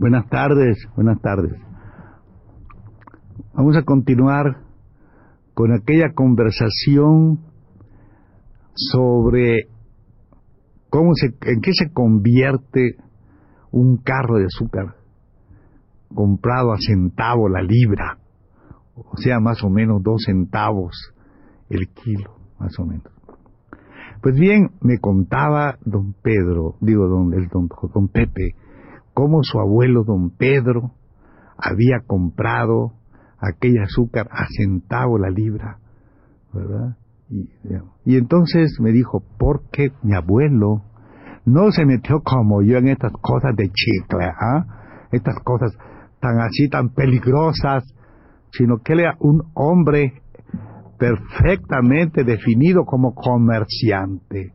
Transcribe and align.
Buenas 0.00 0.30
tardes, 0.30 0.88
buenas 0.96 1.20
tardes. 1.20 1.52
Vamos 3.52 3.76
a 3.76 3.82
continuar 3.82 4.62
con 5.52 5.74
aquella 5.74 6.14
conversación 6.14 7.40
sobre 8.72 9.68
cómo 10.88 11.10
se, 11.12 11.26
en 11.26 11.60
qué 11.60 11.72
se 11.74 11.92
convierte 11.92 12.96
un 13.72 13.98
carro 13.98 14.38
de 14.38 14.46
azúcar 14.46 14.96
comprado 16.14 16.72
a 16.72 16.78
centavo 16.78 17.50
la 17.50 17.60
libra, 17.60 18.16
o 18.94 19.18
sea, 19.18 19.38
más 19.38 19.62
o 19.62 19.68
menos 19.68 20.02
dos 20.02 20.22
centavos 20.24 20.96
el 21.68 21.88
kilo, 21.88 22.38
más 22.58 22.72
o 22.78 22.86
menos. 22.86 23.12
Pues 24.22 24.34
bien, 24.34 24.70
me 24.80 24.96
contaba 24.96 25.76
don 25.84 26.14
Pedro, 26.22 26.76
digo 26.80 27.06
don, 27.06 27.34
el 27.34 27.48
don, 27.48 27.68
don 27.92 28.08
Pepe, 28.08 28.54
cómo 29.20 29.40
su 29.42 29.60
abuelo 29.60 30.02
don 30.02 30.30
Pedro 30.30 30.92
había 31.58 32.00
comprado 32.06 32.94
aquel 33.38 33.78
azúcar 33.82 34.26
a 34.30 34.46
centavo 34.48 35.18
la 35.18 35.28
libra, 35.28 35.76
¿verdad? 36.54 36.96
Y, 37.28 38.16
entonces 38.16 38.78
me 38.80 38.92
dijo, 38.92 39.22
porque 39.38 39.92
mi 40.02 40.14
abuelo 40.14 40.84
no 41.44 41.70
se 41.70 41.84
metió 41.84 42.22
como 42.22 42.62
yo 42.62 42.78
en 42.78 42.88
estas 42.88 43.12
cosas 43.20 43.54
de 43.56 43.68
chicle, 43.68 44.24
¿ah? 44.24 44.64
estas 45.12 45.34
cosas 45.44 45.76
tan 46.18 46.40
así, 46.40 46.70
tan 46.70 46.88
peligrosas, 46.94 47.84
sino 48.52 48.78
que 48.78 48.94
él 48.94 49.00
era 49.00 49.16
un 49.20 49.42
hombre 49.52 50.22
perfectamente 50.98 52.24
definido 52.24 52.86
como 52.86 53.14
comerciante. 53.14 54.54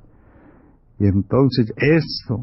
Y 0.97 1.05
entonces 1.05 1.72
eso 1.77 2.41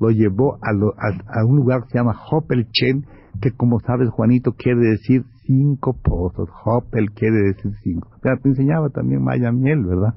lo 0.00 0.10
llevó 0.10 0.58
a, 0.62 1.44
un 1.44 1.56
lugar 1.56 1.82
que 1.82 1.90
se 1.90 1.98
llama 1.98 2.16
Hoppelchen, 2.30 3.06
que 3.40 3.50
como 3.52 3.80
sabes, 3.80 4.08
Juanito, 4.10 4.52
quiere 4.52 4.80
decir 4.80 5.24
cinco 5.46 5.96
pozos. 6.02 6.48
Hoppel 6.64 7.12
quiere 7.12 7.36
decir 7.36 7.72
cinco. 7.82 8.10
Pero 8.22 8.36
te 8.42 8.48
enseñaba 8.48 8.88
también 8.90 9.22
Maya 9.22 9.52
Miel, 9.52 9.84
¿verdad? 9.84 10.14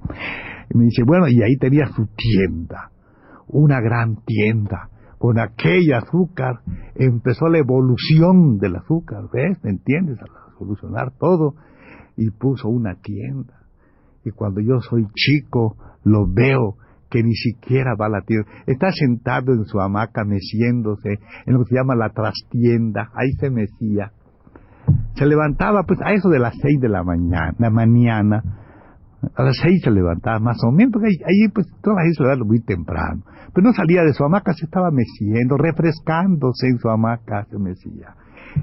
Y 0.69 0.77
me 0.77 0.86
dice, 0.86 1.03
bueno, 1.03 1.27
y 1.27 1.42
ahí 1.42 1.58
tenía 1.58 1.87
su 1.87 2.08
tienda 2.15 2.92
una 3.49 3.81
gran 3.81 4.17
tienda. 4.26 4.89
Con 5.17 5.37
aquella 5.37 5.98
azúcar 5.98 6.61
empezó 6.95 7.49
la 7.49 7.58
evolución 7.58 8.58
del 8.58 8.77
azúcar, 8.77 9.26
¿ves? 9.33 9.61
¿Me 9.64 9.71
entiendes? 9.71 10.17
A 10.21 10.58
solucionar 10.58 11.11
todo. 11.20 11.55
Y 12.15 12.32
puso 12.32 12.70
una 12.70 12.95
tienda. 12.95 13.53
Y 14.23 14.32
cuando 14.32 14.61
yo 14.61 14.80
soy 14.82 15.08
chico, 15.15 15.76
lo 16.03 16.26
veo 16.27 16.76
que 17.09 17.23
ni 17.23 17.33
siquiera 17.33 17.95
va 17.99 18.08
a 18.08 18.09
la 18.09 18.21
tienda. 18.21 18.47
Está 18.67 18.92
sentado 18.92 19.53
en 19.53 19.65
su 19.65 19.80
hamaca 19.80 20.23
meciéndose 20.25 21.20
en 21.45 21.53
lo 21.53 21.59
que 21.59 21.70
se 21.70 21.75
llama 21.75 21.95
la 21.95 22.09
trastienda. 22.09 23.09
Ahí 23.14 23.31
se 23.39 23.49
mecía. 23.49 24.11
Se 25.15 25.25
levantaba 25.25 25.83
pues 25.83 25.99
a 26.02 26.14
eso 26.14 26.30
de 26.30 26.39
las 26.39 26.55
seis 26.61 26.80
de 26.80 26.89
la 26.89 27.03
mañana, 27.03 27.53
la 27.58 27.70
mañana 27.70 28.43
a 29.36 29.43
las 29.43 29.58
seis 29.61 29.81
se 29.83 29.92
levantaba 29.92 30.39
más 30.39 30.58
o 30.64 30.71
menos, 30.71 30.93
porque 30.93 31.08
ahí, 31.25 31.49
pues 31.53 31.67
toda 31.81 31.97
la 31.97 32.02
gente 32.03 32.15
se 32.15 32.23
levantaba 32.23 32.47
muy 32.47 32.61
temprano. 32.61 33.23
Pero 33.53 33.67
no 33.67 33.73
salía 33.73 34.03
de 34.03 34.14
su 34.14 34.23
hamaca, 34.23 34.53
se 34.53 34.65
estaba 34.65 34.91
meciendo, 34.91 35.58
refrescándose 35.58 36.67
en 36.67 36.77
su 36.77 36.89
hamaca, 36.89 37.45
se 37.49 37.58
mecía. 37.58 38.15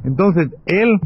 Entonces, 0.04 0.48
él, 0.66 0.98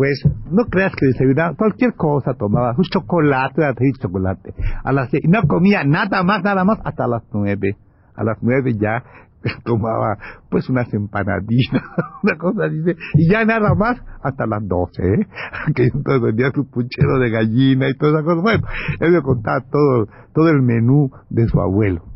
pues, 0.00 0.24
no 0.50 0.64
creas 0.70 0.94
que 0.96 1.04
desayunaba, 1.04 1.54
cualquier 1.54 1.92
cosa 1.92 2.32
tomaba, 2.32 2.74
un 2.74 2.84
chocolate, 2.84 3.60
chocolate. 4.00 4.54
A 4.82 4.92
las 4.92 5.10
seis, 5.10 5.24
no 5.28 5.42
comía 5.42 5.84
nada 5.84 6.22
más, 6.22 6.42
nada 6.42 6.64
más, 6.64 6.78
hasta 6.84 7.06
las 7.06 7.22
nueve. 7.34 7.76
A 8.14 8.24
las 8.24 8.38
nueve 8.40 8.72
ya 8.80 9.04
tomaba 9.62 10.16
pues 10.48 10.70
unas 10.70 10.90
empanaditas, 10.94 11.82
una 12.22 12.38
cosa 12.38 12.64
así, 12.64 12.78
y 13.12 13.30
ya 13.30 13.44
nada 13.44 13.74
más 13.74 14.00
hasta 14.22 14.46
las 14.46 14.66
doce, 14.66 15.02
¿eh? 15.02 15.26
que 15.74 15.84
entonces 15.92 16.22
vendía 16.22 16.50
su 16.54 16.66
puchero 16.70 17.18
de 17.18 17.28
gallina 17.28 17.90
y 17.90 17.94
toda 17.98 18.20
esa 18.20 18.24
cosa. 18.24 18.40
Bueno, 18.40 18.66
él 19.00 19.12
me 19.12 19.20
contaba 19.20 19.60
todo, 19.70 20.06
todo 20.32 20.48
el 20.48 20.62
menú 20.62 21.10
de 21.28 21.46
su 21.46 21.60
abuelo. 21.60 22.06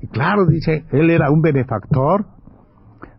Y 0.00 0.06
claro, 0.06 0.46
dice, 0.46 0.86
él 0.92 1.10
era 1.10 1.30
un 1.30 1.42
benefactor, 1.42 2.24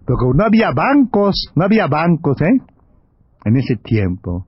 pero 0.08 0.34
no 0.34 0.46
había 0.46 0.72
bancos, 0.72 1.52
no 1.56 1.66
había 1.66 1.86
bancos, 1.86 2.42
¿eh? 2.42 2.60
En 3.46 3.56
ese 3.56 3.76
tiempo. 3.78 4.48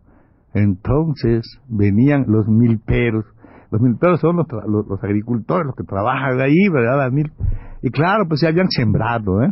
Entonces 0.54 1.60
venían 1.68 2.26
los 2.28 2.48
milperos. 2.48 3.26
Los 3.72 3.82
milperos 3.82 4.20
son 4.20 4.36
los, 4.36 4.48
los, 4.68 5.04
agricultores, 5.04 5.66
los 5.66 5.76
que 5.76 5.84
trabajan 5.84 6.42
ahí, 6.42 6.68
¿verdad? 6.70 7.10
Mil, 7.10 7.32
y 7.82 7.90
claro, 7.90 8.26
pues 8.28 8.42
ya 8.42 8.50
habían 8.50 8.70
sembrado, 8.70 9.42
¿eh? 9.44 9.50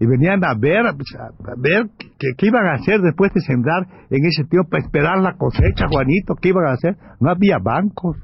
Y 0.00 0.06
venían 0.06 0.42
a 0.44 0.54
ver, 0.54 0.82
pues, 0.96 1.14
a 1.16 1.54
ver 1.58 1.90
qué, 2.18 2.46
iban 2.46 2.66
a 2.66 2.74
hacer 2.74 3.00
después 3.00 3.32
de 3.34 3.40
sembrar 3.40 3.86
en 4.10 4.24
ese 4.24 4.44
tiempo, 4.44 4.68
para 4.68 4.82
esperar 4.82 5.18
la 5.18 5.36
cosecha, 5.36 5.86
Juanito, 5.88 6.34
¿qué 6.34 6.48
iban 6.48 6.66
a 6.66 6.72
hacer? 6.72 6.96
No 7.20 7.30
había 7.30 7.58
bancos. 7.62 8.16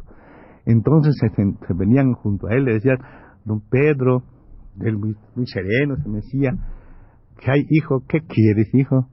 Entonces 0.66 1.14
se, 1.18 1.74
venían 1.74 2.14
junto 2.14 2.48
a 2.48 2.54
él, 2.54 2.64
le 2.64 2.74
decían, 2.74 2.98
don 3.44 3.60
Pedro, 3.70 4.24
él 4.80 4.98
muy, 4.98 5.14
muy 5.36 5.46
sereno, 5.46 5.96
se 5.96 6.08
me 6.08 6.16
decía, 6.16 6.52
¿qué 7.38 7.50
hay, 7.50 7.60
hijo? 7.70 8.02
¿Qué 8.08 8.20
quieres, 8.22 8.74
hijo? 8.74 9.06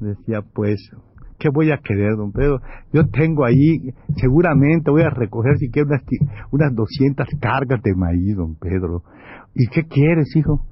Decía, 0.00 0.42
pues, 0.54 0.90
¿qué 1.38 1.48
voy 1.48 1.70
a 1.72 1.78
querer, 1.78 2.16
don 2.16 2.32
Pedro? 2.32 2.60
Yo 2.92 3.08
tengo 3.08 3.44
ahí, 3.44 3.94
seguramente 4.16 4.90
voy 4.90 5.02
a 5.02 5.10
recoger 5.10 5.56
si 5.58 5.70
quiero 5.70 5.88
unas, 5.88 6.02
unas 6.50 6.74
200 6.74 7.26
cargas 7.40 7.82
de 7.82 7.94
maíz, 7.94 8.36
don 8.36 8.56
Pedro. 8.56 9.02
¿Y 9.54 9.66
qué 9.68 9.84
quieres, 9.84 10.34
hijo? 10.36 10.66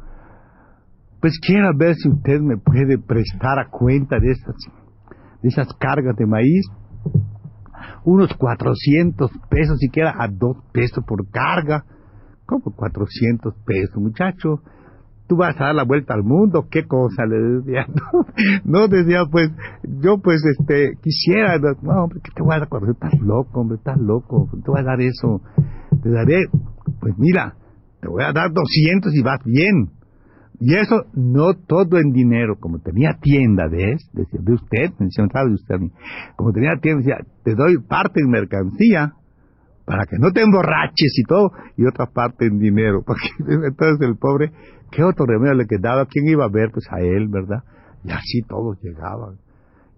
Pues 1.20 1.38
quiero 1.40 1.70
ver 1.74 1.94
si 1.94 2.08
usted 2.10 2.40
me 2.40 2.58
puede 2.58 2.98
prestar 2.98 3.58
a 3.58 3.70
cuenta 3.70 4.18
de 4.20 4.32
esas, 4.32 4.56
de 5.42 5.48
esas 5.48 5.68
cargas 5.78 6.16
de 6.16 6.26
maíz. 6.26 6.66
Unos 8.04 8.34
400 8.34 9.30
pesos, 9.48 9.78
siquiera 9.78 10.14
a 10.18 10.28
dos 10.28 10.58
pesos 10.72 11.02
por 11.06 11.26
carga. 11.30 11.84
¿Cómo 12.44 12.64
400 12.76 13.54
pesos, 13.64 13.96
muchacho? 13.96 14.60
Tú 15.26 15.36
vas 15.36 15.54
a 15.58 15.66
dar 15.66 15.74
la 15.74 15.84
vuelta 15.84 16.14
al 16.14 16.22
mundo, 16.22 16.66
qué 16.70 16.86
cosa, 16.86 17.24
le 17.26 17.36
decía, 17.36 17.86
no, 18.64 18.88
decía, 18.88 19.25
pues, 19.31 19.50
yo 20.00 20.19
pues, 20.19 20.43
este, 20.44 20.99
quisiera, 21.02 21.58
no, 21.58 22.04
hombre, 22.04 22.20
¿qué 22.22 22.31
te 22.34 22.43
voy 22.43 22.54
a 22.54 22.58
dar? 22.58 22.69
Estás 22.90 23.20
loco, 23.20 23.60
hombre, 23.60 23.76
estás 23.78 23.99
loco, 23.99 24.49
te 24.52 24.70
voy 24.70 24.81
a 24.81 24.84
dar 24.84 25.00
eso, 25.00 25.40
te 26.02 26.10
daré, 26.10 26.46
pues 27.00 27.14
mira, 27.19 27.54
te 28.00 28.08
voy 28.08 28.22
a 28.22 28.32
dar 28.32 28.52
200 28.52 29.14
y 29.14 29.22
vas 29.22 29.40
bien. 29.44 29.90
Y 30.60 30.75
eso 30.76 31.06
no 31.14 31.54
todo 31.54 31.99
en 31.99 32.12
dinero, 32.12 32.56
como 32.60 32.78
tenía 32.78 33.19
tienda, 33.20 33.66
¿ves? 33.69 34.08
Decía, 34.12 34.40
de 34.40 34.52
usted, 34.52 34.93
mencionaba 34.99 35.49
de 35.49 35.54
usted 35.54 35.75
a 35.75 35.78
mí. 35.78 35.90
Como 36.37 36.52
tenía 36.52 36.76
tienda, 36.81 37.00
decía, 37.00 37.19
te 37.43 37.54
doy 37.54 37.78
parte 37.78 38.20
en 38.20 38.31
mercancía, 38.31 39.14
para 39.84 40.06
que 40.06 40.16
no 40.19 40.32
te 40.32 40.43
emborraches 40.43 41.12
y 41.19 41.25
todo, 41.25 41.50
y 41.76 41.87
otra 41.87 42.06
parte 42.06 42.46
en 42.46 42.58
dinero. 42.58 43.02
Porque 43.06 43.28
entonces 43.38 44.06
el 44.08 44.16
pobre, 44.16 44.52
¿qué 44.94 45.02
otro 45.02 45.26
remedio 45.26 45.55
le 45.55 45.67
quedaba? 45.67 46.06
¿Quién 46.06 46.26
iba 46.29 46.44
a 46.44 46.49
ver? 46.49 46.70
Pues 46.73 46.87
a 46.91 47.00
él, 47.00 47.29
¿verdad? 47.29 47.62
Y 48.05 48.11
así 48.11 48.43
todos 48.49 48.81
llegaban. 48.82 49.37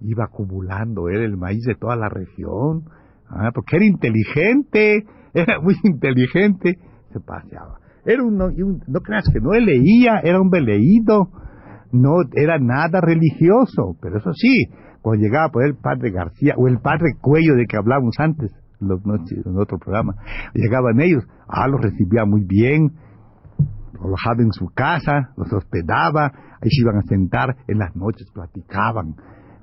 Iba 0.01 0.25
acumulando 0.25 1.09
él 1.09 1.23
el 1.23 1.37
maíz 1.37 1.65
de 1.65 1.75
toda 1.75 1.97
la 1.97 2.09
región, 2.09 2.85
¿ah? 3.29 3.51
porque 3.55 3.77
era 3.77 3.87
inteligente, 3.87 5.07
era 5.35 5.61
muy 5.61 5.75
inteligente, 5.85 6.79
se 7.13 7.21
paseaba. 7.21 7.81
Era 8.05 8.23
un, 8.23 8.37
no 8.37 9.01
creas 9.01 9.29
que 9.33 9.41
no 9.41 9.51
leía, 9.53 10.21
era 10.23 10.41
un 10.41 10.51
leído, 10.51 11.29
no 11.93 12.23
era 12.35 12.59
nada 12.59 13.01
religioso, 13.01 13.97
pero 14.01 14.19
eso 14.19 14.33
sí, 14.33 14.67
cuando 15.03 15.25
llegaba 15.25 15.49
por 15.51 15.65
el 15.65 15.75
padre 15.75 16.13
García 16.13 16.55
o 16.57 16.69
el 16.69 16.79
padre 16.79 17.15
Cuello 17.21 17.57
de 17.57 17.67
que 17.67 17.77
hablamos 17.77 18.15
antes, 18.19 18.53
en 18.81 19.59
otro 19.59 19.79
programa, 19.79 20.15
llegaban 20.55 21.01
ellos, 21.01 21.25
ah, 21.49 21.67
los 21.67 21.81
recibía 21.81 22.25
muy 22.27 22.45
bien, 22.45 22.93
los 24.03 24.21
en 24.39 24.53
su 24.53 24.67
casa, 24.75 25.31
los 25.37 25.53
hospedaba, 25.53 26.27
ahí 26.61 26.71
se 26.71 26.83
iban 26.83 26.99
a 26.99 27.03
sentar, 27.03 27.57
en 27.69 27.79
las 27.79 27.95
noches 27.97 28.31
platicaban, 28.33 29.15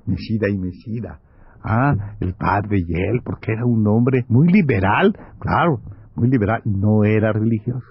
mesida 0.06 0.48
y 0.48 0.58
mesida, 0.58 1.20
Ah, 1.66 1.94
el 2.20 2.34
padre 2.34 2.76
y 2.86 2.92
él, 2.92 3.22
porque 3.24 3.52
era 3.52 3.64
un 3.64 3.86
hombre 3.86 4.26
muy 4.28 4.48
liberal, 4.52 5.16
claro, 5.38 5.80
muy 6.14 6.28
liberal, 6.28 6.60
no 6.66 7.04
era 7.04 7.32
religioso. 7.32 7.86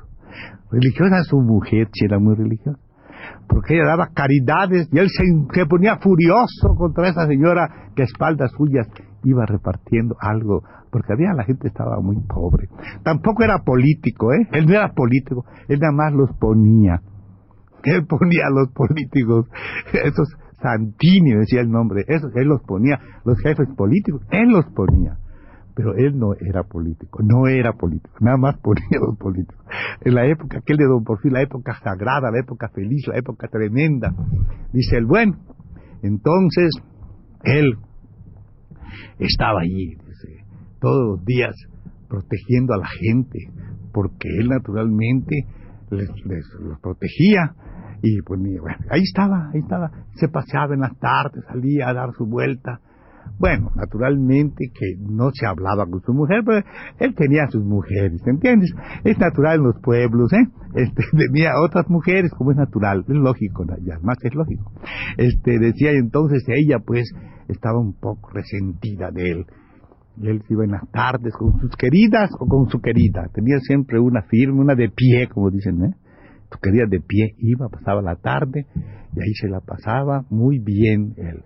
Religiosa 0.70 1.24
su 1.24 1.42
mujer, 1.42 1.90
si 1.92 2.06
era 2.06 2.20
muy 2.20 2.36
religiosa 2.36 2.80
porque 3.48 3.76
ella 3.76 3.86
daba 3.86 4.10
caridades 4.14 4.90
y 4.92 5.00
él 5.00 5.08
se, 5.10 5.66
ponía 5.66 5.98
furioso 5.98 6.76
contra 6.78 7.10
esa 7.10 7.28
señora 7.28 7.90
que 7.96 8.04
a 8.04 8.06
espaldas 8.06 8.52
suyas 8.58 8.88
iba 9.24 9.46
repartiendo 9.46 10.16
algo, 10.20 10.64
porque 10.92 11.14
había 11.14 11.34
la 11.34 11.44
gente 11.46 11.68
estaba 11.68 12.00
muy 12.02 12.18
pobre. 12.28 12.68
Tampoco 13.04 13.44
era 13.44 13.60
político, 13.60 14.34
¿eh? 14.34 14.48
Él 14.52 14.66
no 14.66 14.74
era 14.74 14.94
político, 14.94 15.46
él 15.68 15.80
nada 15.80 15.94
más 15.94 16.14
los 16.14 16.32
ponía. 16.38 17.02
Él 17.84 18.06
ponía 18.06 18.48
a 18.48 18.50
los 18.50 18.72
políticos, 18.74 19.48
esos 19.92 20.30
Santini 20.62 21.34
decía 21.34 21.60
el 21.60 21.70
nombre, 21.70 22.06
esos, 22.08 22.34
él 22.36 22.48
los 22.48 22.62
ponía, 22.64 22.98
los 23.26 23.38
jefes 23.42 23.68
políticos, 23.76 24.22
él 24.32 24.50
los 24.50 24.66
ponía 24.74 25.18
pero 25.76 25.96
él 25.96 26.18
no 26.18 26.34
era 26.34 26.64
político, 26.64 27.24
no 27.24 27.48
era 27.48 27.74
político, 27.74 28.16
nada 28.22 28.38
más 28.38 28.58
ponía 28.60 28.86
los 29.08 29.18
políticos. 29.18 29.66
En 30.02 30.14
la 30.14 30.26
época 30.26 30.60
aquel 30.60 30.78
de 30.78 30.86
Don 30.86 31.04
Porfirio, 31.04 31.38
la 31.38 31.44
época 31.44 31.74
sagrada, 31.84 32.32
la 32.32 32.40
época 32.40 32.70
feliz, 32.70 33.08
la 33.08 33.18
época 33.18 33.48
tremenda, 33.48 34.14
dice 34.72 34.98
el 34.98 35.06
bueno, 35.06 35.38
entonces 36.02 36.70
él 37.44 37.78
estaba 39.20 39.62
allí, 39.62 39.96
dice, 39.96 40.46
todos 40.80 41.18
los 41.18 41.26
días 41.26 41.56
protegiendo 42.08 42.74
a 42.74 42.78
la 42.78 42.88
gente, 42.88 43.40
porque 43.92 44.30
él 44.40 44.50
naturalmente 44.50 45.48
les, 45.90 46.10
los 46.60 46.80
protegía 46.80 47.56
y 48.02 48.22
pues 48.22 48.40
bueno, 48.40 48.78
ahí 48.90 49.02
estaba, 49.02 49.50
ahí 49.54 49.60
estaba, 49.62 49.90
se 50.16 50.28
paseaba 50.28 50.74
en 50.74 50.82
las 50.82 50.98
tardes, 51.00 51.44
salía 51.48 51.90
a 51.90 51.94
dar 51.94 52.12
su 52.18 52.26
vuelta, 52.26 52.82
bueno, 53.40 53.72
naturalmente 53.76 54.72
que 54.74 54.96
no 55.00 55.32
se 55.34 55.46
hablaba 55.46 55.86
con 55.86 56.02
su 56.02 56.14
mujer, 56.14 56.44
pero 56.46 56.66
él 57.00 57.16
tenía 57.16 57.48
sus 57.50 57.64
mujeres, 57.64 58.22
¿entiendes? 58.26 58.72
Es 59.04 59.18
natural 59.18 59.58
en 59.58 59.64
los 59.64 59.82
pueblos, 59.82 60.32
¿eh? 60.34 60.48
Este, 60.76 61.04
tenía 61.18 61.60
otras 61.60 61.90
mujeres, 61.90 62.32
como 62.38 62.52
es 62.52 62.58
natural, 62.58 63.04
es 63.08 63.16
lógico, 63.16 63.66
ya 63.82 64.00
más 64.02 64.18
es 64.24 64.34
lógico. 64.34 64.72
Este, 65.18 65.60
decía 65.60 65.92
entonces 65.92 66.44
ella, 66.48 66.80
pues, 66.80 67.12
estaba 67.48 67.80
un 67.80 67.94
poco 68.00 68.30
resentida 68.30 69.12
de 69.12 69.32
él. 69.32 69.46
Y 70.16 70.28
él 70.28 70.44
se 70.48 70.54
iba 70.54 70.64
en 70.64 70.72
las 70.72 70.90
tardes 70.92 71.34
con 71.34 71.60
sus 71.60 71.76
queridas 71.76 72.30
o 72.40 72.46
con 72.48 72.70
su 72.70 72.80
querida. 72.80 73.30
Tenía 73.34 73.58
siempre 73.60 74.00
una 74.00 74.22
firme, 74.22 74.62
una 74.62 74.76
de 74.76 74.90
pie, 74.90 75.28
como 75.28 75.50
dicen, 75.50 75.84
¿eh? 75.84 75.96
Su 76.52 76.60
querida 76.60 76.86
de 76.88 77.02
pie 77.02 77.34
iba, 77.40 77.68
pasaba 77.68 78.02
la 78.04 78.16
tarde 78.16 78.68
y 78.76 79.20
ahí 79.20 79.34
se 79.42 79.50
la 79.50 79.60
pasaba 79.60 80.24
muy 80.30 80.60
bien 80.60 81.16
él 81.18 81.44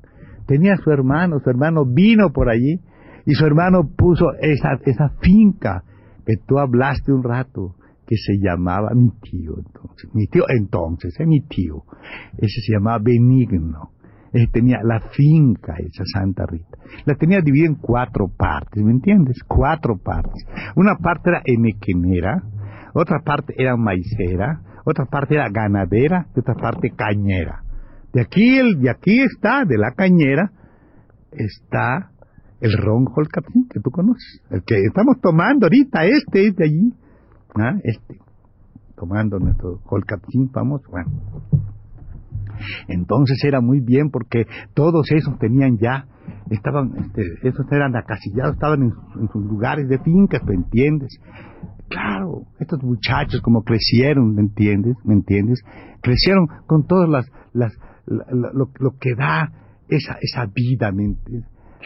tenía 0.48 0.78
su 0.78 0.90
hermano, 0.90 1.40
su 1.40 1.50
hermano 1.50 1.86
vino 1.86 2.32
por 2.34 2.50
allí 2.50 2.80
y 3.26 3.34
su 3.34 3.46
hermano 3.46 3.90
puso 3.96 4.26
esa, 4.40 4.80
finca 5.22 5.84
que 6.26 6.38
tú 6.48 6.58
hablaste 6.58 7.12
un 7.12 7.24
rato, 7.24 7.76
que 8.06 8.16
se 8.16 8.38
llamaba 8.42 8.90
mi 8.96 9.10
tío 9.22 9.56
entonces, 9.58 10.10
mi 10.14 10.28
tío 10.28 10.44
entonces, 10.48 11.14
es 11.20 11.28
mi 11.28 11.42
tío, 11.42 11.84
ese 12.38 12.62
se 12.62 12.74
llamaba 12.74 13.00
Benigno, 13.04 13.92
él 14.32 14.50
tenía 14.52 14.80
la 14.82 15.02
finca 15.12 15.74
esa 15.78 16.04
Santa 16.06 16.46
Rita, 16.46 16.78
la 17.06 17.16
tenía 17.16 17.42
dividida 17.42 17.68
en 17.68 17.76
cuatro 17.76 18.30
partes, 18.30 18.82
¿me 18.82 18.92
entiendes? 18.92 19.44
Cuatro 19.46 19.98
partes. 19.98 20.46
Una 20.76 20.96
parte 20.96 21.30
era 21.30 21.42
enequenera, 21.44 22.44
otra 22.94 23.20
parte 23.26 23.54
era 23.58 23.76
maicera, 23.76 24.62
otra 24.86 25.06
parte 25.06 25.36
era 25.36 25.50
ganadera 25.50 26.28
y 26.34 26.40
otra 26.40 26.56
parte 26.56 26.92
cañera. 26.92 27.64
De 28.18 28.24
aquí, 28.24 28.58
el, 28.58 28.80
aquí 28.90 29.22
está, 29.22 29.64
de 29.64 29.78
la 29.78 29.92
cañera, 29.92 30.52
está 31.32 32.10
el 32.60 32.74
ron 32.74 33.06
Holcapsin 33.16 33.68
que 33.70 33.80
tú 33.80 33.92
conoces, 33.92 34.42
el 34.50 34.64
que 34.64 34.74
estamos 34.88 35.22
tomando 35.22 35.68
ahorita, 35.68 36.04
este 36.06 36.48
es 36.48 36.56
de 36.56 36.66
allí, 36.66 36.94
¿ah? 37.54 37.76
este, 37.84 38.18
tomando 38.96 39.38
nuestro 39.38 39.82
Holcapsin 39.86 40.50
famoso, 40.50 40.90
bueno. 40.90 41.12
Entonces 42.88 43.38
era 43.44 43.62
muy 43.62 43.82
bien 43.82 44.10
porque 44.10 44.48
todos 44.74 45.12
esos 45.12 45.38
tenían 45.38 45.78
ya, 45.78 46.08
estaban, 46.50 46.94
este, 46.98 47.22
esos 47.44 47.72
eran 47.72 47.96
acasillados, 47.96 48.56
estaban 48.56 48.82
en, 48.82 49.30
sus 49.32 49.46
lugares 49.46 49.88
de 49.90 50.00
fincas, 50.00 50.42
¿me 50.44 50.56
entiendes? 50.56 51.20
Claro, 51.88 52.48
estos 52.60 52.82
muchachos 52.82 53.42
como 53.42 53.62
crecieron, 53.62 54.34
¿me 54.34 54.42
entiendes? 54.42 54.96
¿Me 55.06 55.14
entiendes? 55.14 55.62
Crecieron 56.02 56.48
con 56.66 56.88
todas 56.88 57.08
las, 57.54 57.72
lo, 58.08 58.98
que 59.00 59.16
da 59.16 59.52
esa, 59.90 60.18
esa 60.22 60.46
vida, 60.54 60.92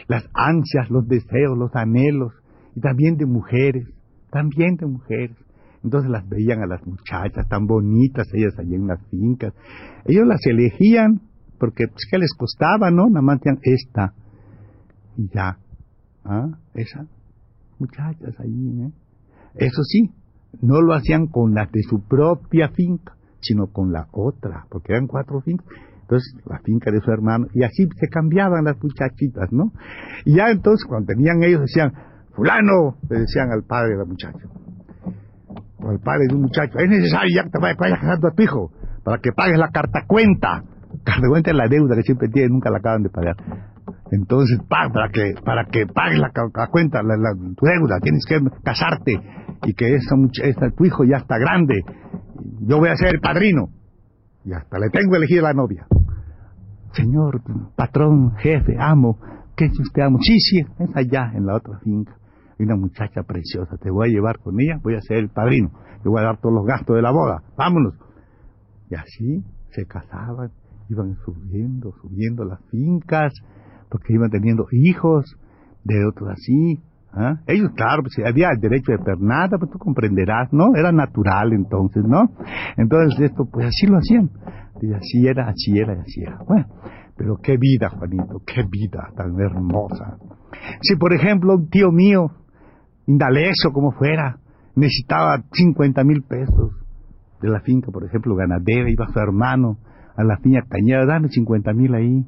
las 0.08 0.28
ansias, 0.34 0.90
los 0.90 1.06
deseos, 1.06 1.58
los 1.58 1.74
anhelos, 1.74 2.32
y 2.74 2.80
también 2.80 3.16
de 3.16 3.26
mujeres, 3.26 3.88
también 4.30 4.76
de 4.76 4.86
mujeres. 4.86 5.36
Entonces 5.82 6.10
las 6.10 6.28
veían 6.28 6.62
a 6.62 6.66
las 6.66 6.86
muchachas 6.86 7.48
tan 7.48 7.66
bonitas, 7.66 8.28
ellas 8.32 8.54
allí 8.58 8.74
en 8.74 8.86
las 8.86 9.04
fincas. 9.10 9.52
Ellos 10.06 10.26
las 10.26 10.40
elegían 10.46 11.22
porque 11.58 11.86
pues 11.88 12.06
que 12.10 12.18
les 12.18 12.32
costaba, 12.34 12.90
¿no? 12.90 13.08
Nada 13.08 13.22
más 13.22 13.40
esta 13.62 14.14
y 15.16 15.28
ya. 15.28 15.58
¿Ah? 16.24 16.46
Esas 16.74 17.08
muchachas 17.78 18.34
allí, 18.38 18.82
¿eh? 18.82 18.92
Eso 19.54 19.82
sí, 19.82 20.10
no 20.60 20.80
lo 20.80 20.94
hacían 20.94 21.26
con 21.26 21.52
las 21.52 21.70
de 21.72 21.82
su 21.82 22.00
propia 22.06 22.68
finca, 22.68 23.16
sino 23.40 23.66
con 23.66 23.92
la 23.92 24.08
otra, 24.12 24.66
porque 24.70 24.92
eran 24.92 25.08
cuatro 25.08 25.40
fincas 25.40 25.66
entonces 26.12 26.34
la 26.46 26.58
finca 26.58 26.90
de 26.90 27.00
su 27.00 27.10
hermano, 27.10 27.46
y 27.54 27.64
así 27.64 27.88
se 27.98 28.08
cambiaban 28.08 28.64
las 28.64 28.76
muchachitas, 28.82 29.50
¿no? 29.50 29.72
Y 30.24 30.36
ya 30.36 30.50
entonces 30.50 30.84
cuando 30.86 31.06
tenían 31.06 31.42
ellos 31.42 31.62
decían, 31.62 31.92
fulano, 32.34 32.96
le 33.08 33.20
decían 33.20 33.50
al 33.50 33.62
padre 33.64 33.92
de 33.92 33.98
la 33.98 34.04
muchacha, 34.04 34.44
o 35.78 35.88
al 35.88 36.00
padre 36.00 36.26
de 36.28 36.34
un 36.34 36.42
muchacho, 36.42 36.78
es 36.78 36.88
necesario 36.88 37.28
ya 37.34 37.44
que 37.44 37.50
te 37.50 37.58
vayas, 37.58 37.78
vayas 37.78 37.98
casando 38.00 38.28
a 38.28 38.30
tu 38.32 38.42
hijo, 38.42 38.72
para 39.04 39.18
que 39.18 39.32
pagues 39.32 39.58
la 39.58 39.68
carta 39.68 40.04
cuenta. 40.06 40.64
Carta 41.04 41.26
cuenta 41.26 41.50
es 41.50 41.56
la 41.56 41.68
deuda 41.68 41.96
que 41.96 42.02
siempre 42.02 42.28
tiene, 42.28 42.50
nunca 42.50 42.70
la 42.70 42.78
acaban 42.78 43.02
de 43.02 43.08
pagar. 43.08 43.36
Entonces, 44.12 44.60
para 44.68 45.08
que, 45.08 45.34
para 45.42 45.64
que 45.64 45.86
pagues 45.86 46.20
la, 46.20 46.30
cuenta, 46.70 47.02
la, 47.02 47.16
tu 47.56 47.66
deuda, 47.66 47.98
tienes 48.00 48.24
que 48.28 48.38
casarte 48.62 49.18
y 49.64 49.72
que 49.72 49.94
esa, 49.94 50.14
esa, 50.44 50.70
tu 50.76 50.84
hijo 50.84 51.04
ya 51.04 51.16
está 51.16 51.38
grande. 51.38 51.80
Yo 52.60 52.78
voy 52.78 52.90
a 52.90 52.96
ser 52.96 53.08
el 53.14 53.20
padrino. 53.20 53.70
Y 54.44 54.52
hasta 54.52 54.78
le 54.78 54.90
tengo 54.90 55.16
elegida 55.16 55.42
la 55.42 55.54
novia. 55.54 55.86
Señor, 56.94 57.42
patrón, 57.74 58.32
jefe, 58.36 58.76
amo, 58.78 59.18
¿qué 59.56 59.66
es 59.66 59.80
usted 59.80 60.02
amo? 60.02 60.18
Sí, 60.20 60.38
sí, 60.38 60.60
es 60.78 60.90
allá, 60.94 61.32
en 61.34 61.46
la 61.46 61.56
otra 61.56 61.78
finca. 61.78 62.16
Hay 62.58 62.66
una 62.66 62.76
muchacha 62.76 63.22
preciosa, 63.22 63.76
te 63.78 63.90
voy 63.90 64.08
a 64.08 64.12
llevar 64.12 64.38
con 64.38 64.60
ella, 64.60 64.78
voy 64.82 64.94
a 64.94 65.00
ser 65.00 65.18
el 65.18 65.30
padrino, 65.30 65.70
le 66.04 66.10
voy 66.10 66.20
a 66.20 66.24
dar 66.24 66.38
todos 66.38 66.54
los 66.54 66.66
gastos 66.66 66.96
de 66.96 67.02
la 67.02 67.10
boda, 67.10 67.42
vámonos. 67.56 67.94
Y 68.90 68.94
así 68.94 69.42
se 69.70 69.86
casaban, 69.86 70.50
iban 70.90 71.16
subiendo, 71.24 71.92
subiendo 72.02 72.44
las 72.44 72.60
fincas, 72.70 73.32
porque 73.90 74.12
iban 74.12 74.30
teniendo 74.30 74.66
hijos 74.70 75.36
de 75.84 76.04
otros 76.06 76.30
así. 76.30 76.78
¿ah? 77.12 77.40
Ellos, 77.46 77.70
claro, 77.74 78.02
pues 78.02 78.14
había 78.26 78.48
el 78.50 78.60
derecho 78.60 78.92
de 78.92 78.98
pernada, 78.98 79.56
pues 79.58 79.70
tú 79.70 79.78
comprenderás, 79.78 80.52
¿no? 80.52 80.76
Era 80.76 80.92
natural 80.92 81.52
entonces, 81.54 82.04
¿no? 82.06 82.30
Entonces 82.76 83.30
esto, 83.30 83.46
pues 83.50 83.66
así 83.66 83.86
lo 83.86 83.96
hacían. 83.96 84.30
Y 84.82 84.92
así 84.92 85.26
era, 85.28 85.48
así 85.48 85.78
era, 85.78 85.92
así 85.92 86.22
era. 86.22 86.38
Bueno, 86.44 86.66
pero 87.16 87.36
qué 87.40 87.56
vida, 87.56 87.88
Juanito, 87.88 88.42
qué 88.44 88.64
vida 88.68 89.10
tan 89.16 89.38
hermosa. 89.38 90.18
Si, 90.80 90.96
por 90.96 91.12
ejemplo, 91.12 91.54
un 91.54 91.68
tío 91.70 91.92
mío, 91.92 92.32
indaleso 93.06 93.70
como 93.72 93.92
fuera, 93.92 94.38
necesitaba 94.74 95.44
50 95.52 96.02
mil 96.02 96.22
pesos 96.22 96.72
de 97.40 97.48
la 97.48 97.60
finca, 97.60 97.92
por 97.92 98.04
ejemplo, 98.04 98.34
ganadera, 98.34 98.90
iba 98.90 99.06
su 99.06 99.18
hermano 99.20 99.78
a 100.16 100.24
la 100.24 100.36
finca 100.38 100.62
cañera, 100.68 101.06
dame 101.06 101.28
50 101.28 101.72
mil 101.74 101.94
ahí. 101.94 102.26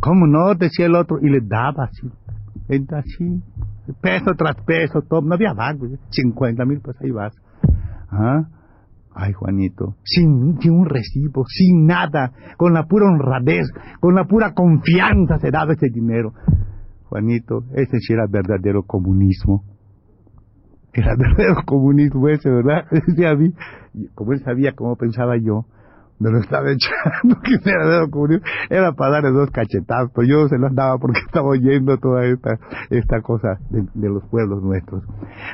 ¿Cómo 0.00 0.26
no? 0.26 0.54
Decía 0.54 0.86
el 0.86 0.94
otro, 0.94 1.18
y 1.20 1.28
le 1.28 1.40
daba 1.42 1.84
así, 1.84 2.10
así, 2.68 3.42
peso 4.00 4.32
tras 4.34 4.56
peso, 4.64 5.02
todo, 5.02 5.20
no 5.20 5.34
había 5.34 5.52
banco, 5.52 5.86
50 6.08 6.64
mil, 6.64 6.80
pues 6.80 6.96
ahí 7.02 7.10
vas. 7.10 7.34
¿Ah? 8.10 8.44
Ay, 9.18 9.32
Juanito, 9.32 9.96
sin, 10.04 10.60
sin, 10.60 10.72
un 10.72 10.84
recibo, 10.84 11.46
sin 11.48 11.86
nada, 11.86 12.32
con 12.58 12.74
la 12.74 12.84
pura 12.84 13.06
honradez, 13.06 13.66
con 13.98 14.14
la 14.14 14.24
pura 14.24 14.52
confianza 14.52 15.38
se 15.38 15.50
daba 15.50 15.72
ese 15.72 15.88
dinero. 15.88 16.34
Juanito, 17.04 17.64
ese 17.74 17.98
sí 17.98 18.12
era 18.12 18.26
verdadero 18.28 18.82
comunismo. 18.82 19.64
Era 20.92 21.14
verdadero 21.18 21.62
comunismo 21.64 22.28
ese, 22.28 22.50
¿verdad? 22.50 22.84
A 22.92 24.14
como 24.14 24.34
él 24.34 24.40
sabía 24.44 24.72
cómo 24.74 24.96
pensaba 24.96 25.38
yo, 25.38 25.64
me 26.18 26.30
lo 26.30 26.38
estaba 26.38 26.66
echando, 26.70 27.40
que 27.40 27.54
era 27.54 27.84
verdadero 27.86 28.10
comunismo. 28.10 28.46
Era 28.68 28.92
para 28.92 29.12
darle 29.12 29.30
dos 29.30 29.50
cachetazos, 29.50 30.12
yo 30.28 30.46
se 30.48 30.58
las 30.58 30.74
daba 30.74 30.98
porque 30.98 31.20
estaba 31.24 31.48
oyendo 31.48 31.96
toda 31.96 32.26
esta, 32.26 32.58
esta 32.90 33.22
cosa 33.22 33.60
de 33.70 34.08
los 34.10 34.28
pueblos 34.28 34.62
nuestros. 34.62 35.04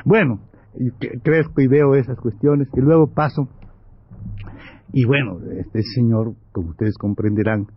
Bueno, 0.03 0.41
y 0.75 0.91
crezco 1.19 1.61
y 1.61 1.67
veo 1.67 1.95
esas 1.95 2.19
cuestiones 2.19 2.67
y 2.73 2.81
luego 2.81 3.07
paso. 3.07 3.47
Y 4.91 5.05
bueno, 5.05 5.39
este 5.57 5.81
señor, 5.95 6.33
como 6.51 6.69
ustedes 6.69 6.97
comprenderán, 6.97 7.67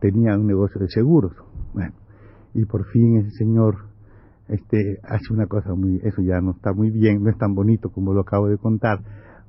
tenía 0.00 0.36
un 0.36 0.46
negocio 0.46 0.80
de 0.80 0.88
seguros. 0.88 1.32
Bueno, 1.72 1.94
y 2.54 2.64
por 2.64 2.84
fin 2.86 3.18
ese 3.18 3.30
señor 3.30 3.76
este 4.48 4.98
hace 5.04 5.32
una 5.32 5.46
cosa 5.46 5.74
muy 5.74 6.00
eso 6.02 6.20
ya 6.22 6.40
no 6.40 6.52
está 6.52 6.72
muy 6.72 6.90
bien 6.90 7.22
no 7.22 7.30
es 7.30 7.38
tan 7.38 7.54
bonito 7.54 7.90
como 7.90 8.12
lo 8.12 8.20
acabo 8.20 8.48
de 8.48 8.58
contar 8.58 8.98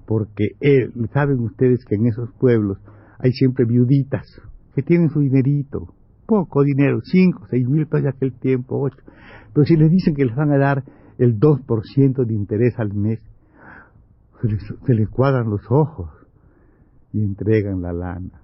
porque 0.06 0.50
él, 0.60 0.94
saben 1.14 1.40
ustedes 1.40 1.84
que 1.86 1.96
en 1.96 2.08
esos 2.08 2.30
pueblos 2.40 2.78
hay 3.20 3.32
siempre 3.32 3.66
viuditas 3.66 4.26
que 4.76 4.84
tienen 4.84 5.10
su 5.10 5.20
dinerito 5.20 5.94
poco 6.26 6.64
dinero 6.64 7.00
cinco 7.04 7.46
seis 7.50 7.68
mil 7.68 7.88
pesos 7.88 8.14
aquel 8.16 8.34
tiempo 8.34 8.80
ocho 8.80 8.98
pero 9.54 9.66
si 9.66 9.76
les 9.76 9.90
dicen 9.90 10.16
que 10.16 10.26
les 10.26 10.36
van 10.36 10.52
a 10.52 10.58
dar 10.58 10.84
el 11.24 11.40
2% 11.40 12.26
de 12.26 12.34
interés 12.34 12.78
al 12.78 12.94
mes 12.94 13.20
se 14.86 14.94
les, 14.94 15.10
cuadran 15.10 15.50
los 15.50 15.62
ojos 15.70 16.10
y 17.14 17.24
entregan 17.24 17.82
la 17.82 17.94
lana 17.94 18.44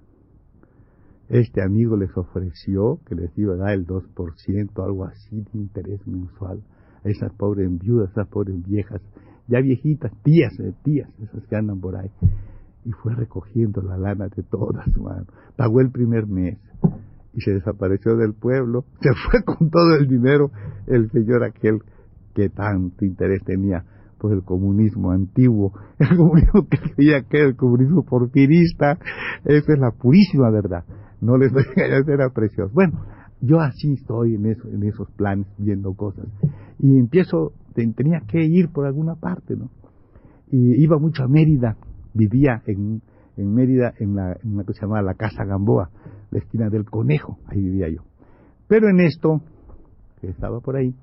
este 1.30 1.62
amigo 1.62 1.96
les 1.96 2.10
ofreció 2.16 2.98
que 3.06 3.14
les 3.14 3.36
iba 3.38 3.54
a 3.54 3.56
dar 3.56 3.70
el 3.70 3.86
2%, 3.86 4.84
algo 4.84 5.04
así 5.04 5.46
de 5.52 5.58
interés 5.60 6.04
mensual 6.04 6.60
a 7.04 7.08
esas 7.08 7.32
pobres 7.34 7.70
viudas, 7.78 8.10
esas 8.10 8.26
pobres 8.26 8.56
viejas, 8.66 9.00
ya 9.46 9.60
viejitas, 9.60 10.10
tías, 10.24 10.58
eh, 10.58 10.74
tías, 10.82 11.08
esas 11.22 11.46
que 11.46 11.54
andan 11.54 11.80
por 11.80 11.94
ahí. 11.94 12.10
Y 12.84 12.90
fue 12.90 13.14
recogiendo 13.14 13.80
la 13.80 13.96
lana 13.96 14.26
de 14.26 14.42
todas, 14.42 14.88
mano. 14.96 15.26
Pagó 15.54 15.80
el 15.80 15.92
primer 15.92 16.26
mes 16.26 16.58
y 17.32 17.40
se 17.42 17.52
desapareció 17.52 18.16
del 18.16 18.34
pueblo. 18.34 18.84
Se 19.00 19.10
fue 19.30 19.44
con 19.44 19.70
todo 19.70 19.94
el 20.00 20.08
dinero 20.08 20.50
el 20.88 21.12
señor 21.12 21.44
aquel 21.44 21.80
que 22.34 22.48
tanto 22.48 23.04
interés 23.04 23.42
tenía 23.44 23.84
por 24.18 24.32
el 24.32 24.42
comunismo 24.42 25.12
antiguo, 25.12 25.72
el 25.98 26.16
comunismo 26.16 26.66
que 26.68 26.78
creía 26.78 27.22
que 27.22 27.40
el 27.40 27.56
comunismo 27.56 28.04
porfirista. 28.04 28.98
Esa 29.44 29.72
es 29.72 29.78
la 29.78 29.90
purísima 29.92 30.50
verdad 30.50 30.84
no 31.20 31.36
les 31.36 31.52
voy 31.52 31.62
a 31.76 31.98
era 32.12 32.30
precioso. 32.30 32.72
Bueno, 32.74 33.04
yo 33.40 33.60
así 33.60 33.94
estoy 33.94 34.34
en, 34.34 34.46
eso, 34.46 34.68
en 34.68 34.82
esos 34.84 35.10
planes, 35.12 35.46
viendo 35.58 35.92
cosas. 35.94 36.26
Y 36.78 36.98
empiezo, 36.98 37.52
tenía 37.74 38.20
que 38.26 38.42
ir 38.44 38.70
por 38.70 38.86
alguna 38.86 39.14
parte, 39.14 39.56
¿no? 39.56 39.70
Y 40.50 40.82
iba 40.82 40.98
mucho 40.98 41.22
a 41.22 41.28
Mérida, 41.28 41.76
vivía 42.12 42.62
en, 42.66 43.02
en 43.36 43.54
Mérida, 43.54 43.92
en, 43.98 44.16
la, 44.16 44.36
en 44.42 44.54
una 44.54 44.64
que 44.64 44.72
se 44.72 44.80
llamaba 44.82 45.02
la 45.02 45.14
Casa 45.14 45.44
Gamboa, 45.44 45.90
la 46.30 46.38
esquina 46.38 46.68
del 46.68 46.84
Conejo, 46.84 47.38
ahí 47.46 47.62
vivía 47.62 47.88
yo. 47.88 48.02
Pero 48.66 48.88
en 48.88 49.00
esto, 49.00 49.40
que 50.20 50.28
estaba 50.28 50.60
por 50.60 50.76
ahí, 50.76 50.94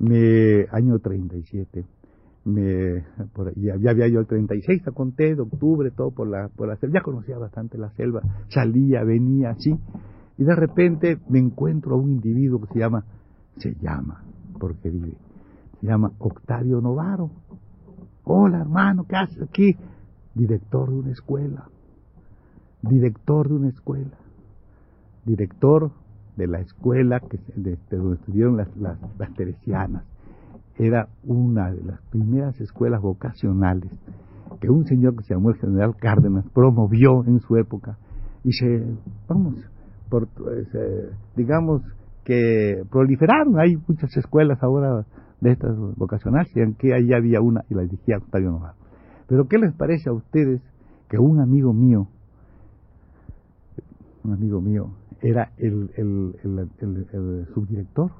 me, 0.00 0.66
año 0.72 0.98
37, 0.98 1.84
me, 2.46 3.04
por, 3.34 3.54
ya, 3.54 3.76
ya, 3.76 3.90
había 3.90 4.08
yo 4.08 4.20
el 4.20 4.26
36, 4.26 4.82
te 4.82 4.92
conté, 4.92 5.34
de 5.34 5.42
octubre, 5.42 5.90
todo 5.90 6.10
por 6.10 6.26
la, 6.26 6.48
por 6.48 6.68
la 6.68 6.76
selva, 6.76 6.98
ya 6.98 7.02
conocía 7.02 7.38
bastante 7.38 7.76
la 7.76 7.90
selva, 7.92 8.22
salía, 8.48 9.04
venía, 9.04 9.50
así, 9.50 9.78
y 10.38 10.44
de 10.44 10.56
repente 10.56 11.18
me 11.28 11.38
encuentro 11.38 11.94
a 11.94 11.98
un 11.98 12.10
individuo 12.10 12.60
que 12.62 12.72
se 12.72 12.78
llama, 12.78 13.04
se 13.58 13.74
llama, 13.74 14.24
porque 14.58 14.88
vive, 14.88 15.16
se 15.80 15.86
llama 15.86 16.12
Octavio 16.18 16.80
Novaro. 16.80 17.30
Hola 18.24 18.60
hermano, 18.60 19.04
¿qué 19.04 19.16
haces 19.16 19.42
aquí? 19.42 19.76
Director 20.34 20.88
de 20.88 20.94
una 20.94 21.10
escuela, 21.10 21.68
director 22.80 23.48
de 23.48 23.54
una 23.54 23.68
escuela, 23.68 24.16
director 25.26 25.90
de 26.36 26.46
la 26.46 26.60
escuela 26.60 27.20
que, 27.20 27.38
de, 27.56 27.76
de 27.90 27.96
donde 27.96 28.16
estuvieron 28.16 28.56
las, 28.56 28.68
las, 28.76 28.98
teresianas. 29.34 30.04
Era 30.76 31.08
una 31.24 31.70
de 31.70 31.82
las 31.82 32.00
primeras 32.10 32.58
escuelas 32.60 33.02
vocacionales 33.02 33.90
que 34.60 34.68
un 34.68 34.84
señor 34.86 35.16
que 35.16 35.24
se 35.24 35.34
llamó 35.34 35.50
el 35.50 35.56
general 35.56 35.94
Cárdenas 35.96 36.44
promovió 36.52 37.24
en 37.26 37.40
su 37.40 37.56
época. 37.56 37.98
Y 38.44 38.52
se, 38.52 38.84
vamos, 39.28 39.54
por, 40.08 40.24
eh, 40.24 41.10
digamos 41.36 41.82
que 42.24 42.82
proliferaron, 42.90 43.58
hay 43.58 43.76
muchas 43.88 44.16
escuelas 44.16 44.62
ahora 44.62 45.04
de 45.40 45.52
estas 45.52 45.76
vocacionales, 45.96 46.54
y 46.54 46.60
aunque 46.60 46.94
ahí 46.94 47.12
había 47.12 47.40
una 47.40 47.62
y 47.68 47.74
la 47.74 47.82
dirigía 47.82 48.18
Octavio. 48.18 48.60
Pero 49.26 49.46
¿qué 49.48 49.58
les 49.58 49.74
parece 49.74 50.10
a 50.10 50.12
ustedes 50.12 50.60
que 51.08 51.18
un 51.18 51.40
amigo 51.40 51.72
mío, 51.72 52.08
un 54.24 54.34
amigo 54.34 54.60
mío, 54.60 54.90
era 55.22 55.52
el, 55.58 55.90
subdirector, 57.54 58.10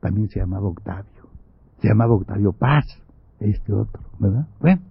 también 0.00 0.28
se 0.28 0.40
llamaba 0.40 0.68
Octavio? 0.68 1.18
se 1.80 1.88
llamaba 1.88 2.14
Octavio 2.14 2.52
Paz, 2.52 2.84
este 3.40 3.72
otro, 3.72 4.02
¿verdad? 4.18 4.48
Bueno, 4.60 4.82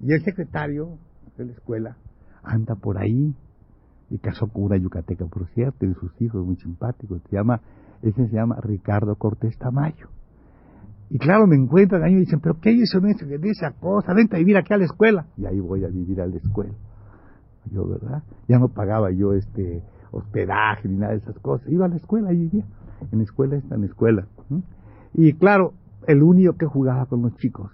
y 0.00 0.12
el 0.12 0.22
secretario 0.22 0.98
de 1.36 1.46
la 1.46 1.52
escuela 1.52 1.96
anda 2.42 2.74
por 2.76 2.98
ahí, 2.98 3.34
y 4.10 4.18
casó 4.18 4.46
con 4.48 4.64
una 4.64 4.76
yucateca, 4.76 5.26
por 5.26 5.46
cierto, 5.48 5.86
y 5.86 5.94
sus 5.94 6.20
hijos 6.20 6.44
muy 6.44 6.56
simpáticos, 6.56 7.22
se 7.28 7.36
llama, 7.36 7.60
ese 8.02 8.28
se 8.28 8.34
llama 8.34 8.56
Ricardo 8.60 9.16
Cortés 9.16 9.56
Tamayo. 9.58 10.08
Y 11.10 11.18
claro, 11.18 11.46
me 11.46 11.56
encuentran 11.56 12.02
ahí 12.02 12.12
y 12.12 12.20
dicen, 12.20 12.40
pero 12.40 12.60
¿qué 12.60 12.70
hizo 12.70 12.98
eso? 12.98 13.26
¿Qué 13.26 13.38
esa 13.50 13.72
cosa? 13.72 14.14
Vente 14.14 14.36
a 14.36 14.38
vivir 14.38 14.56
aquí 14.56 14.72
a 14.72 14.78
la 14.78 14.84
escuela. 14.84 15.26
Y 15.36 15.46
ahí 15.46 15.60
voy 15.60 15.84
a 15.84 15.88
vivir 15.88 16.20
a 16.20 16.26
la 16.26 16.36
escuela. 16.36 16.74
Yo, 17.70 17.86
¿verdad? 17.86 18.22
Ya 18.48 18.58
no 18.58 18.68
pagaba 18.68 19.10
yo 19.10 19.32
este 19.32 19.82
hospedaje 20.14 20.88
ni 20.88 20.96
nada 20.96 21.12
de 21.12 21.18
esas 21.18 21.38
cosas. 21.40 21.68
Iba 21.68 21.86
a 21.86 21.88
la 21.88 21.96
escuela 21.96 22.32
y 22.32 22.36
vivía. 22.36 22.64
En 23.12 23.18
la 23.18 23.24
escuela 23.24 23.56
en 23.56 23.80
la 23.80 23.86
escuela. 23.86 24.26
Y 25.12 25.34
claro, 25.34 25.74
el 26.06 26.22
único 26.22 26.54
que 26.54 26.66
jugaba 26.66 27.06
con 27.06 27.22
los 27.22 27.36
chicos. 27.36 27.70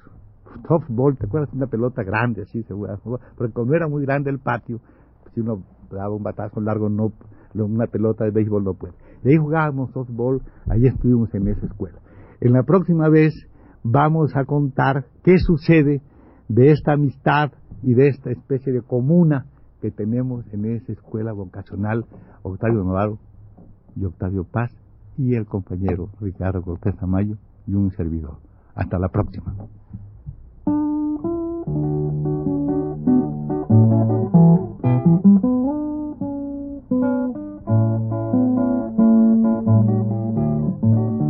Softball, 0.66 1.16
¿te 1.16 1.26
acuerdas? 1.26 1.52
Una 1.52 1.66
pelota 1.66 2.02
grande, 2.02 2.42
así 2.42 2.62
se 2.62 2.74
jugaba. 2.74 2.98
Porque 3.36 3.52
cuando 3.52 3.74
era 3.74 3.88
muy 3.88 4.02
grande 4.02 4.30
el 4.30 4.38
patio, 4.38 4.80
si 5.34 5.40
uno 5.40 5.62
daba 5.90 6.14
un 6.14 6.22
batazo 6.22 6.60
largo, 6.60 6.88
no, 6.88 7.12
una 7.54 7.86
pelota 7.86 8.24
de 8.24 8.30
béisbol 8.30 8.64
no 8.64 8.74
puede. 8.74 8.94
Y 9.24 9.30
ahí 9.30 9.36
jugábamos 9.36 9.92
softball, 9.92 10.42
ahí 10.68 10.86
estuvimos 10.86 11.32
en 11.34 11.48
esa 11.48 11.66
escuela. 11.66 11.98
En 12.40 12.52
la 12.52 12.62
próxima 12.62 13.08
vez 13.08 13.34
vamos 13.82 14.34
a 14.34 14.44
contar 14.44 15.06
qué 15.22 15.38
sucede 15.38 16.02
de 16.48 16.72
esta 16.72 16.92
amistad 16.92 17.52
y 17.82 17.94
de 17.94 18.08
esta 18.08 18.30
especie 18.30 18.72
de 18.72 18.82
comuna 18.82 19.46
que 19.80 19.90
tenemos 19.90 20.44
en 20.52 20.66
esa 20.66 20.92
escuela 20.92 21.32
vocacional 21.32 22.04
Octavio 22.42 22.84
Navarro 22.84 23.18
y 23.96 24.04
Octavio 24.04 24.44
Paz 24.44 24.70
y 25.18 25.34
el 25.34 25.46
compañero 25.46 26.08
Ricardo 26.20 26.62
Cortés 26.62 26.94
Amayo 27.02 27.36
y 27.66 27.74
un 27.74 27.90
servidor. 27.92 28.36
Hasta 28.74 28.98
la 28.98 29.08
próxima. 29.08 29.54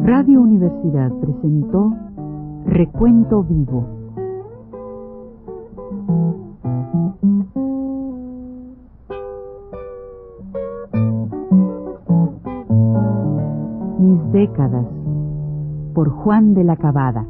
Radio 0.04 0.42
Universidad 0.42 1.10
presentó 1.20 1.96
Recuento 2.66 3.42
Vivo. 3.42 4.09
De 16.40 16.64
la 16.64 16.74
Cabada. 16.74 17.29